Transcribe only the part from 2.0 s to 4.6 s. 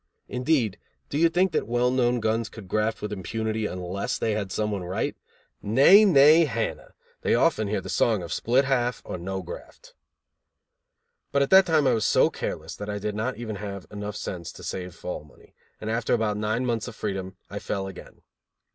guns could graft with impunity unless they had